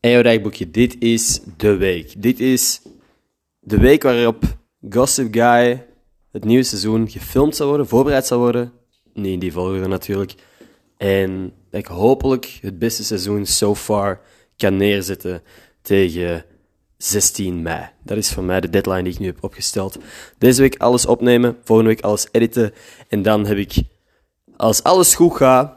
[0.00, 2.22] En dagboekje, dit is de week.
[2.22, 2.82] Dit is
[3.58, 4.44] de week waarop
[4.90, 5.86] Gossip Guy,
[6.32, 8.72] het nieuwe seizoen, gefilmd zal worden, voorbereid zal worden.
[9.14, 10.34] In die volgende natuurlijk.
[10.96, 14.20] En dat ik hopelijk het beste seizoen so far
[14.56, 15.42] kan neerzetten
[15.82, 16.44] tegen
[16.96, 17.90] 16 mei.
[18.04, 19.98] Dat is voor mij de deadline die ik nu heb opgesteld.
[20.38, 22.72] Deze week alles opnemen, volgende week alles editen.
[23.08, 23.74] En dan heb ik,
[24.56, 25.74] als alles goed gaat,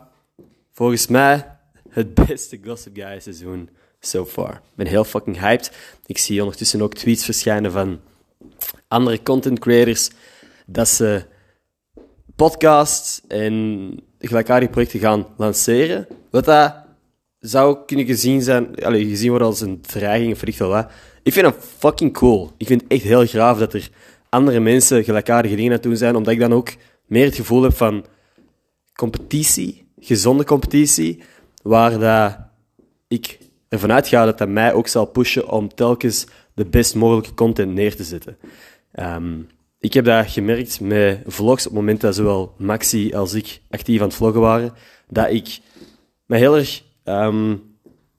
[0.72, 1.53] volgens mij
[1.94, 3.70] het beste Gossip Guy seizoen
[4.00, 4.54] so far.
[4.54, 5.72] Ik ben heel fucking hyped.
[6.06, 8.00] Ik zie ondertussen ook tweets verschijnen van
[8.88, 10.10] andere content creators
[10.66, 11.26] dat ze
[12.36, 16.08] podcasts en gelijkaardige projecten gaan lanceren.
[16.30, 16.76] Wat dat
[17.40, 20.92] zou kunnen gezien, zijn, allez, gezien worden als een dreiging of weet ik wat.
[21.24, 22.52] Ik vind dat fucking cool.
[22.58, 23.90] Ik vind het echt heel graaf dat er
[24.30, 26.74] andere mensen gelijkaardige dingen aan het doen zijn, omdat ik dan ook
[27.06, 28.06] meer het gevoel heb van
[28.94, 31.22] competitie, gezonde competitie,
[31.64, 32.38] waar dat
[33.08, 37.74] ik ervan uitga dat dat mij ook zal pushen om telkens de best mogelijke content
[37.74, 38.38] neer te zetten.
[38.92, 39.40] Ehm,
[39.80, 44.00] ik heb dat gemerkt met vlogs op het moment dat zowel Maxi als ik actief
[44.00, 44.74] aan het vloggen waren,
[45.08, 45.60] dat ik
[46.26, 47.62] me heel erg um,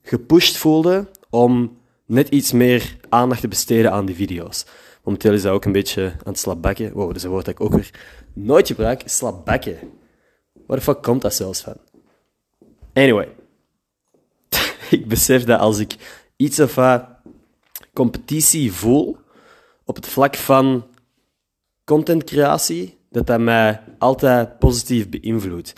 [0.03, 4.67] gepusht voelde om net iets meer aandacht te besteden aan die video's.
[5.05, 6.92] Momenteel is dat ook een beetje aan het slapbakken.
[6.92, 7.91] Wow, dat is een woord dat ik ook weer
[8.33, 9.03] nooit gebruik.
[9.05, 9.77] Slapbakken.
[10.67, 11.77] Waar de fuck komt dat zelfs van?
[12.95, 13.28] Anyway.
[14.91, 15.97] ik besef dat als ik
[16.37, 17.05] iets of wat
[17.92, 19.17] competitie voel
[19.84, 20.86] op het vlak van
[21.84, 25.73] contentcreatie, dat dat mij altijd positief beïnvloedt.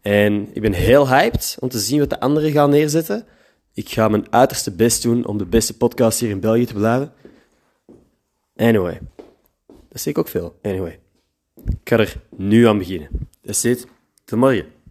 [0.00, 3.26] En ik ben heel hyped om te zien wat de anderen gaan neerzetten.
[3.74, 7.12] Ik ga mijn uiterste best doen om de beste podcast hier in België te blijven.
[8.56, 9.00] Anyway.
[9.88, 10.58] Dat zie ik ook veel.
[10.62, 11.00] Anyway.
[11.64, 13.08] Ik ga er nu aan beginnen.
[13.42, 13.86] Dat zit.
[14.24, 14.81] Tot morgen.